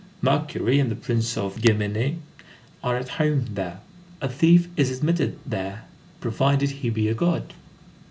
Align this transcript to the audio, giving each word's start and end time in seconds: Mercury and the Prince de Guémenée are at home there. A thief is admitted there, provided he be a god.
Mercury 0.23 0.79
and 0.79 0.89
the 0.89 0.95
Prince 0.95 1.35
de 1.35 1.41
Guémenée 1.41 2.17
are 2.83 2.97
at 2.97 3.07
home 3.07 3.45
there. 3.53 3.81
A 4.19 4.27
thief 4.27 4.67
is 4.75 4.89
admitted 4.89 5.37
there, 5.45 5.83
provided 6.19 6.71
he 6.71 6.89
be 6.89 7.07
a 7.07 7.13
god. 7.13 7.53